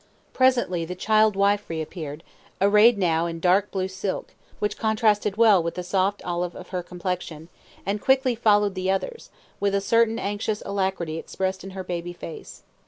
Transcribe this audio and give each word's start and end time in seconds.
Presently 0.33 0.83
the 0.83 0.95
child 0.95 1.35
wife 1.35 1.69
reappeared, 1.69 2.23
arrayed 2.59 2.97
now 2.97 3.27
in 3.27 3.39
dark 3.39 3.69
blue 3.69 3.87
silk, 3.87 4.33
which 4.57 4.75
contrasted 4.79 5.37
well 5.37 5.61
with 5.61 5.75
the 5.75 5.83
soft 5.83 6.25
olive 6.25 6.55
of 6.55 6.69
her 6.69 6.81
complexion, 6.81 7.49
and 7.85 8.01
quickly 8.01 8.33
followed 8.33 8.73
the 8.73 8.89
others, 8.89 9.29
with 9.59 9.75
a 9.75 9.79
certain 9.79 10.17
anxious 10.17 10.63
alacrity 10.65 11.19
expressed 11.19 11.63
in 11.63 11.69
her 11.77 11.83
baby 11.83 12.13
face. 12.13 12.63